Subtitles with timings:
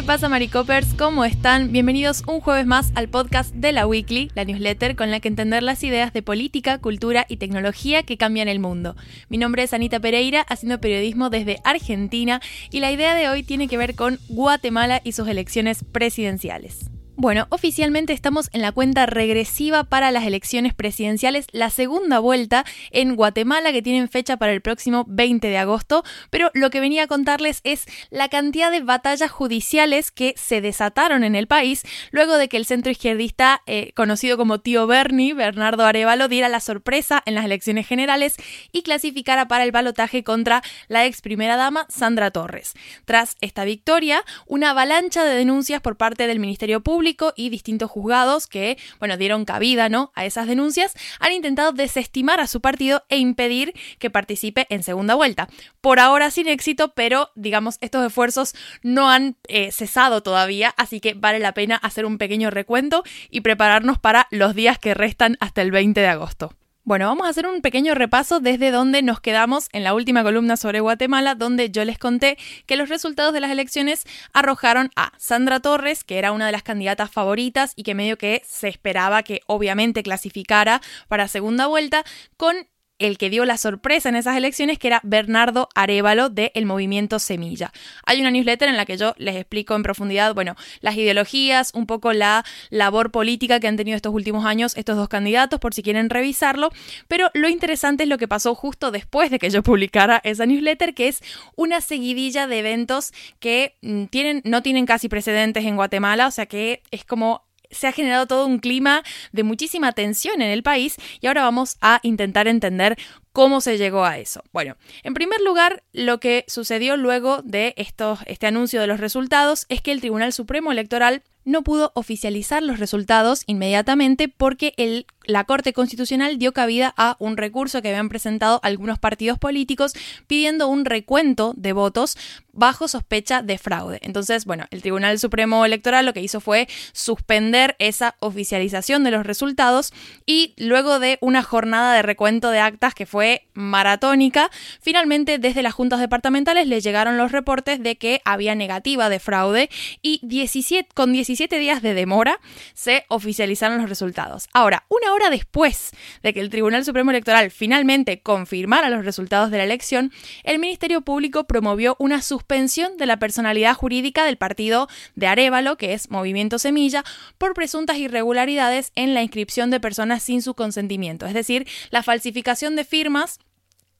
[0.00, 0.94] ¿Qué pasa, Maricopers?
[0.94, 1.72] ¿Cómo están?
[1.72, 5.62] Bienvenidos un jueves más al podcast de la Weekly, la newsletter con la que entender
[5.62, 8.96] las ideas de política, cultura y tecnología que cambian el mundo.
[9.28, 12.40] Mi nombre es Anita Pereira, haciendo periodismo desde Argentina,
[12.70, 16.90] y la idea de hoy tiene que ver con Guatemala y sus elecciones presidenciales.
[17.20, 23.14] Bueno, oficialmente estamos en la cuenta regresiva para las elecciones presidenciales, la segunda vuelta en
[23.14, 27.08] Guatemala que tienen fecha para el próximo 20 de agosto, pero lo que venía a
[27.08, 32.48] contarles es la cantidad de batallas judiciales que se desataron en el país luego de
[32.48, 37.34] que el centro izquierdista eh, conocido como tío Bernie, Bernardo Arevalo, diera la sorpresa en
[37.34, 38.36] las elecciones generales
[38.72, 42.72] y clasificara para el balotaje contra la ex primera dama Sandra Torres.
[43.04, 48.46] Tras esta victoria, una avalancha de denuncias por parte del Ministerio Público y distintos juzgados
[48.46, 50.12] que, bueno, dieron cabida, ¿no?
[50.14, 55.14] a esas denuncias, han intentado desestimar a su partido e impedir que participe en segunda
[55.14, 55.48] vuelta.
[55.80, 61.14] Por ahora sin éxito, pero digamos, estos esfuerzos no han eh, cesado todavía, así que
[61.14, 65.62] vale la pena hacer un pequeño recuento y prepararnos para los días que restan hasta
[65.62, 66.59] el 20 de agosto.
[66.82, 70.56] Bueno, vamos a hacer un pequeño repaso desde donde nos quedamos en la última columna
[70.56, 75.60] sobre Guatemala, donde yo les conté que los resultados de las elecciones arrojaron a Sandra
[75.60, 79.42] Torres, que era una de las candidatas favoritas y que medio que se esperaba que
[79.46, 82.02] obviamente clasificara para segunda vuelta,
[82.38, 82.56] con
[83.00, 87.18] el que dio la sorpresa en esas elecciones, que era Bernardo Arevalo del el movimiento
[87.18, 87.72] Semilla.
[88.06, 91.86] Hay una newsletter en la que yo les explico en profundidad, bueno, las ideologías, un
[91.86, 95.82] poco la labor política que han tenido estos últimos años estos dos candidatos, por si
[95.82, 96.70] quieren revisarlo,
[97.08, 100.94] pero lo interesante es lo que pasó justo después de que yo publicara esa newsletter,
[100.94, 101.22] que es
[101.56, 106.46] una seguidilla de eventos que mm, tienen, no tienen casi precedentes en Guatemala, o sea
[106.46, 110.96] que es como se ha generado todo un clima de muchísima tensión en el país
[111.20, 112.96] y ahora vamos a intentar entender
[113.32, 114.42] cómo se llegó a eso.
[114.52, 119.82] Bueno, en primer lugar, lo que sucedió luego de este anuncio de los resultados es
[119.82, 125.72] que el Tribunal Supremo Electoral no pudo oficializar los resultados inmediatamente porque el, la Corte
[125.72, 129.94] Constitucional dio cabida a un recurso que habían presentado algunos partidos políticos
[130.26, 132.16] pidiendo un recuento de votos
[132.52, 134.00] bajo sospecha de fraude.
[134.02, 139.24] Entonces, bueno, el Tribunal Supremo Electoral lo que hizo fue suspender esa oficialización de los
[139.24, 139.92] resultados
[140.26, 143.19] y luego de una jornada de recuento de actas que fue
[143.54, 144.50] maratónica,
[144.80, 149.70] finalmente desde las juntas departamentales le llegaron los reportes de que había negativa de fraude
[150.02, 152.40] y 17, con 17 17 días de demora
[152.74, 154.48] se oficializaron los resultados.
[154.52, 155.92] Ahora, una hora después
[156.22, 161.02] de que el Tribunal Supremo Electoral finalmente confirmara los resultados de la elección, el Ministerio
[161.02, 166.58] Público promovió una suspensión de la personalidad jurídica del partido de Arevalo, que es Movimiento
[166.58, 167.04] Semilla,
[167.38, 172.74] por presuntas irregularidades en la inscripción de personas sin su consentimiento, es decir, la falsificación
[172.74, 173.09] de firmas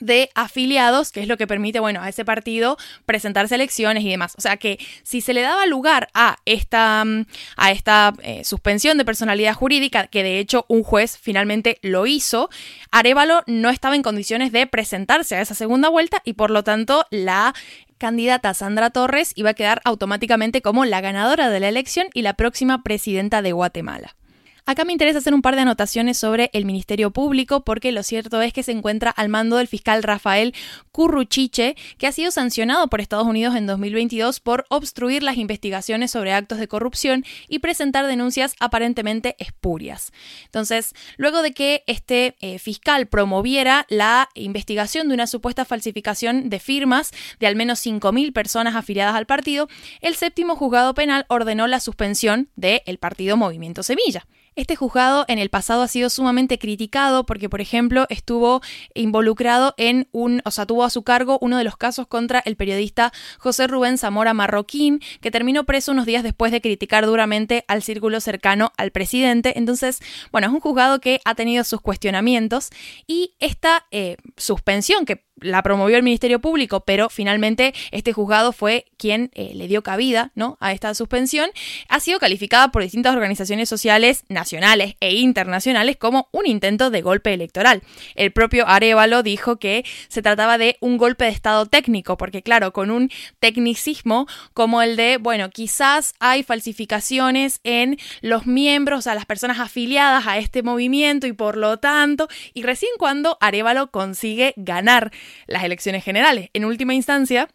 [0.00, 2.76] de afiliados, que es lo que permite, bueno, a ese partido
[3.06, 4.34] presentarse elecciones y demás.
[4.36, 7.26] O sea que si se le daba lugar a esta, mm,
[7.56, 12.50] a esta eh, suspensión de personalidad jurídica, que de hecho un juez finalmente lo hizo,
[12.90, 17.06] Arevalo no estaba en condiciones de presentarse a esa segunda vuelta y por lo tanto
[17.10, 17.54] la
[17.98, 22.34] candidata Sandra Torres iba a quedar automáticamente como la ganadora de la elección y la
[22.34, 24.16] próxima presidenta de Guatemala.
[24.64, 28.40] Acá me interesa hacer un par de anotaciones sobre el Ministerio Público porque lo cierto
[28.42, 30.54] es que se encuentra al mando del fiscal Rafael
[30.92, 36.32] Curruchiche, que ha sido sancionado por Estados Unidos en 2022 por obstruir las investigaciones sobre
[36.32, 40.12] actos de corrupción y presentar denuncias aparentemente espurias.
[40.44, 46.60] Entonces, luego de que este eh, fiscal promoviera la investigación de una supuesta falsificación de
[46.60, 49.68] firmas de al menos 5.000 personas afiliadas al partido,
[50.00, 54.24] el séptimo juzgado penal ordenó la suspensión del partido Movimiento Semilla.
[54.54, 58.60] Este juzgado en el pasado ha sido sumamente criticado porque, por ejemplo, estuvo
[58.92, 62.56] involucrado en un, o sea, tuvo a su cargo uno de los casos contra el
[62.56, 67.82] periodista José Rubén Zamora Marroquín, que terminó preso unos días después de criticar duramente al
[67.82, 69.58] círculo cercano al presidente.
[69.58, 70.00] Entonces,
[70.32, 72.68] bueno, es un juzgado que ha tenido sus cuestionamientos
[73.06, 78.86] y esta eh, suspensión que la promovió el Ministerio Público, pero finalmente este juzgado fue
[78.96, 80.56] quien eh, le dio cabida ¿no?
[80.60, 81.50] a esta suspensión,
[81.88, 87.32] ha sido calificada por distintas organizaciones sociales nacionales e internacionales como un intento de golpe
[87.32, 87.82] electoral.
[88.14, 92.72] El propio Arevalo dijo que se trataba de un golpe de Estado técnico, porque claro,
[92.72, 99.26] con un tecnicismo como el de, bueno, quizás hay falsificaciones en los miembros, a las
[99.26, 105.10] personas afiliadas a este movimiento y por lo tanto, y recién cuando Arevalo consigue ganar
[105.46, 106.50] las elecciones generales.
[106.52, 107.48] En última instancia,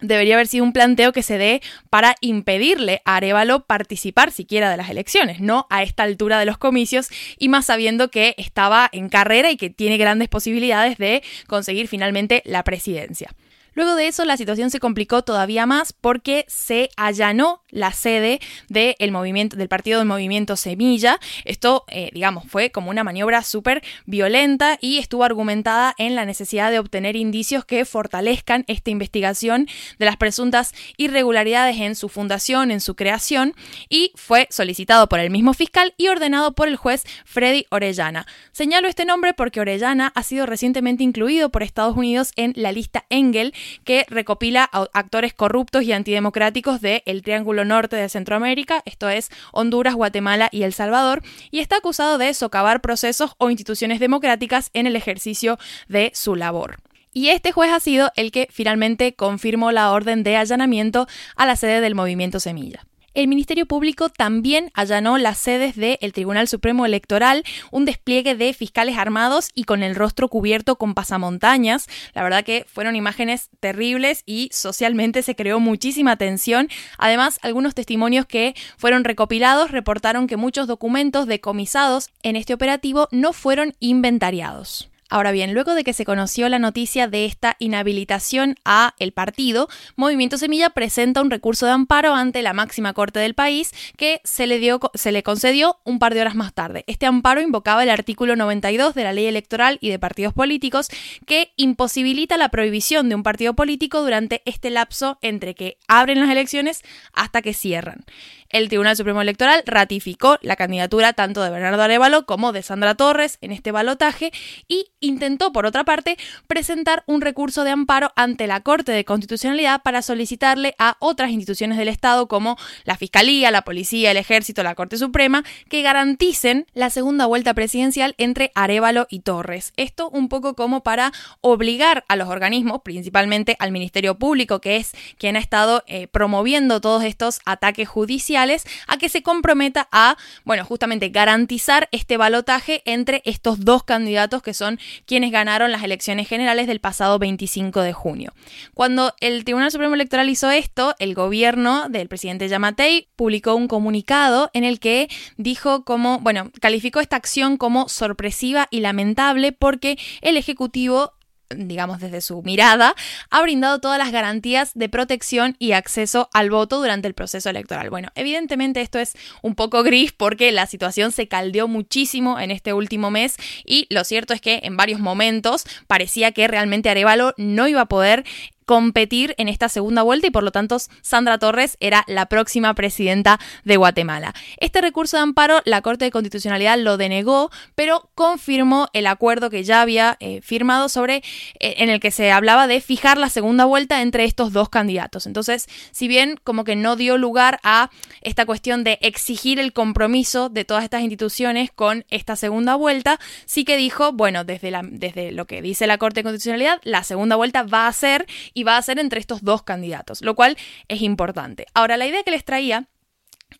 [0.00, 1.60] debería haber sido un planteo que se dé
[1.90, 6.58] para impedirle a Arevalo participar siquiera de las elecciones, no a esta altura de los
[6.58, 7.08] comicios
[7.38, 12.42] y más sabiendo que estaba en carrera y que tiene grandes posibilidades de conseguir finalmente
[12.44, 13.34] la presidencia.
[13.78, 19.12] Luego de eso la situación se complicó todavía más porque se allanó la sede del
[19.12, 21.20] movimiento, del partido del movimiento Semilla.
[21.44, 26.72] Esto, eh, digamos, fue como una maniobra súper violenta y estuvo argumentada en la necesidad
[26.72, 29.68] de obtener indicios que fortalezcan esta investigación
[30.00, 33.54] de las presuntas irregularidades en su fundación, en su creación,
[33.88, 38.26] y fue solicitado por el mismo fiscal y ordenado por el juez Freddy Orellana.
[38.50, 43.06] Señalo este nombre porque Orellana ha sido recientemente incluido por Estados Unidos en la lista
[43.08, 43.54] Engel
[43.84, 49.94] que recopila actores corruptos y antidemocráticos del el Triángulo Norte de Centroamérica, esto es Honduras,
[49.94, 54.96] Guatemala y El Salvador, y está acusado de socavar procesos o instituciones democráticas en el
[54.96, 56.76] ejercicio de su labor.
[57.12, 61.56] Y este juez ha sido el que finalmente confirmó la orden de allanamiento a la
[61.56, 62.84] sede del movimiento Semilla
[63.18, 67.42] el Ministerio Público también allanó las sedes del Tribunal Supremo Electoral,
[67.72, 71.88] un despliegue de fiscales armados y con el rostro cubierto con pasamontañas.
[72.14, 76.68] La verdad que fueron imágenes terribles y socialmente se creó muchísima tensión.
[76.96, 83.32] Además, algunos testimonios que fueron recopilados reportaron que muchos documentos decomisados en este operativo no
[83.32, 84.90] fueron inventariados.
[85.10, 89.68] Ahora bien, luego de que se conoció la noticia de esta inhabilitación a el partido,
[89.96, 94.46] Movimiento Semilla presenta un recurso de amparo ante la máxima corte del país que se
[94.46, 96.84] le, dio, se le concedió un par de horas más tarde.
[96.86, 100.88] Este amparo invocaba el artículo 92 de la Ley Electoral y de Partidos Políticos
[101.26, 106.30] que imposibilita la prohibición de un partido político durante este lapso entre que abren las
[106.30, 106.82] elecciones
[107.14, 108.04] hasta que cierran
[108.50, 113.38] el Tribunal Supremo Electoral ratificó la candidatura tanto de Bernardo Arevalo como de Sandra Torres
[113.40, 114.32] en este balotaje
[114.68, 116.16] y intentó, por otra parte,
[116.46, 121.78] presentar un recurso de amparo ante la Corte de Constitucionalidad para solicitarle a otras instituciones
[121.78, 126.90] del Estado como la Fiscalía, la Policía, el Ejército, la Corte Suprema, que garanticen la
[126.90, 129.72] segunda vuelta presidencial entre Arevalo y Torres.
[129.76, 134.92] Esto un poco como para obligar a los organismos, principalmente al Ministerio Público, que es
[135.18, 140.64] quien ha estado eh, promoviendo todos estos ataques judiciales, a que se comprometa a, bueno,
[140.64, 146.66] justamente garantizar este balotaje entre estos dos candidatos que son quienes ganaron las elecciones generales
[146.66, 148.32] del pasado 25 de junio.
[148.74, 154.50] Cuando el Tribunal Supremo Electoral hizo esto, el gobierno del presidente Yamatei publicó un comunicado
[154.52, 160.36] en el que dijo como, bueno, calificó esta acción como sorpresiva y lamentable porque el
[160.36, 161.12] Ejecutivo
[161.56, 162.94] digamos desde su mirada,
[163.30, 167.90] ha brindado todas las garantías de protección y acceso al voto durante el proceso electoral.
[167.90, 172.72] Bueno, evidentemente esto es un poco gris porque la situación se caldeó muchísimo en este
[172.72, 177.66] último mes y lo cierto es que en varios momentos parecía que realmente Arevalo no
[177.68, 178.24] iba a poder
[178.68, 183.40] competir en esta segunda vuelta y por lo tanto Sandra Torres era la próxima presidenta
[183.64, 184.34] de Guatemala.
[184.58, 189.64] Este recurso de amparo la Corte de Constitucionalidad lo denegó, pero confirmó el acuerdo que
[189.64, 191.22] ya había eh, firmado sobre
[191.60, 195.26] eh, en el que se hablaba de fijar la segunda vuelta entre estos dos candidatos.
[195.26, 197.88] Entonces, si bien como que no dio lugar a
[198.20, 203.64] esta cuestión de exigir el compromiso de todas estas instituciones con esta segunda vuelta, sí
[203.64, 207.34] que dijo, bueno, desde, la, desde lo que dice la Corte de Constitucionalidad, la segunda
[207.34, 208.26] vuelta va a ser
[208.58, 210.56] y va a ser entre estos dos candidatos, lo cual
[210.88, 211.66] es importante.
[211.74, 212.88] Ahora, la idea que les traía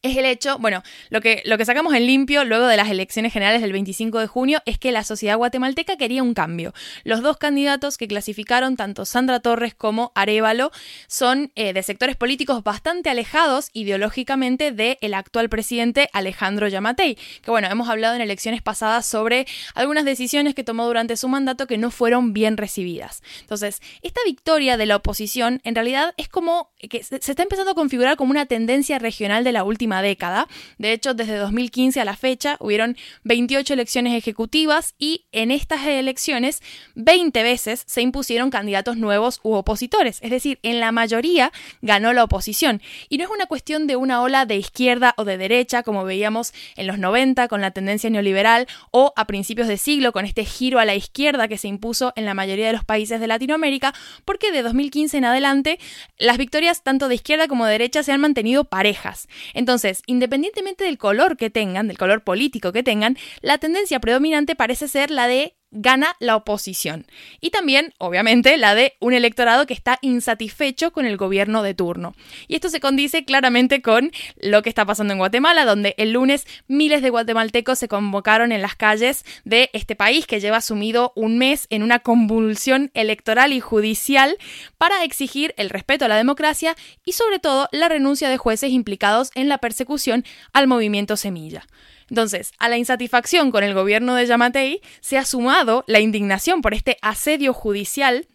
[0.02, 3.32] es el hecho, bueno, lo que, lo que sacamos en limpio luego de las elecciones
[3.32, 6.73] generales del 25 de junio es que la sociedad guatemalteca quería un cambio.
[7.04, 10.71] Los dos candidatos que clasificaron, tanto Sandra Torres como Arevalo,
[11.09, 17.68] son eh, de sectores políticos bastante alejados ideológicamente del actual presidente Alejandro Yamatei, que bueno,
[17.68, 21.90] hemos hablado en elecciones pasadas sobre algunas decisiones que tomó durante su mandato que no
[21.90, 23.23] fueron bien recibidas.
[23.40, 27.75] Entonces, esta victoria de la oposición en realidad es como que se está empezando a
[27.75, 30.49] configurar como una tendencia regional de la última última década.
[30.78, 36.61] De hecho, desde 2015 a la fecha hubieron 28 elecciones ejecutivas y en estas elecciones
[36.97, 40.18] 20 veces se impusieron candidatos nuevos u opositores.
[40.20, 42.82] Es decir, en la mayoría ganó la oposición.
[43.08, 46.52] Y no es una cuestión de una ola de izquierda o de derecha, como veíamos
[46.75, 50.80] en los 90 con la tendencia neoliberal o a principios de siglo con este giro
[50.80, 53.94] a la izquierda que se impuso en la mayoría de los países de Latinoamérica,
[54.25, 55.78] porque de 2015 en adelante
[56.18, 59.28] las victorias tanto de izquierda como de derecha se han mantenido parejas.
[59.54, 59.68] Entonces,
[60.07, 65.11] independientemente del color que tengan, del color político que tengan, la tendencia predominante parece ser
[65.11, 67.07] la de gana la oposición.
[67.41, 72.15] Y también, obviamente, la de un electorado que está insatisfecho con el gobierno de turno.
[72.47, 74.11] Y esto se condice claramente con
[74.41, 78.63] lo que está pasando en Guatemala, donde el lunes miles de guatemaltecos se convocaron en
[78.63, 83.61] las calles de este país que lleva sumido un mes en una convulsión electoral y
[83.61, 84.37] judicial
[84.79, 89.31] para exigir el respeto a la democracia y sobre todo la renuncia de jueces implicados
[89.35, 91.67] en la persecución al movimiento Semilla.
[92.11, 96.75] Entonces, a la insatisfacción con el gobierno de Yamatei se ha sumado la indignación por
[96.75, 98.27] este asedio judicial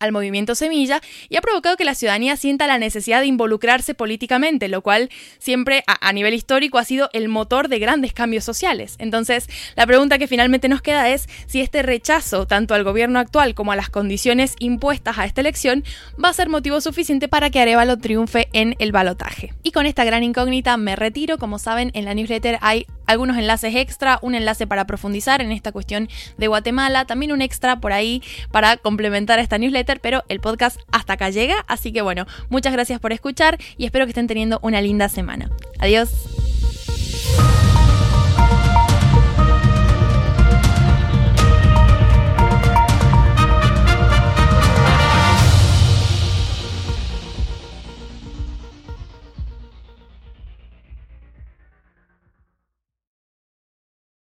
[0.00, 4.68] al movimiento Semilla y ha provocado que la ciudadanía sienta la necesidad de involucrarse políticamente,
[4.68, 8.96] lo cual siempre a, nivel histórico ha sido el motor de grandes cambios sociales.
[8.98, 13.54] Entonces, la pregunta que finalmente nos queda es si este rechazo tanto al gobierno actual
[13.54, 15.84] como a las condiciones impuestas a esta elección
[16.22, 19.54] va a ser motivo suficiente para que Arevalo triunfe en el balotaje.
[19.62, 23.74] Y con esta gran incógnita me retiro, como saben, en la newsletter hay algunos enlaces
[23.74, 28.22] extra, un enlace para profundizar en esta cuestión de Guatemala, también un extra por ahí
[28.52, 29.58] para complementar esta
[29.98, 34.04] pero el podcast hasta acá llega, así que bueno, muchas gracias por escuchar y espero
[34.06, 35.50] que estén teniendo una linda semana.
[35.80, 36.39] Adiós.